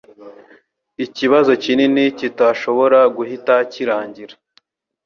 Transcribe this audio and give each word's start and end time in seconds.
Ikibazo 1.05 1.51
kinini 1.63 2.03
kitashobora 2.19 2.99
guhita 3.15 3.55
kirangira 3.71 4.35